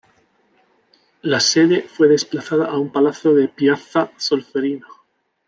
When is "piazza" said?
3.47-4.11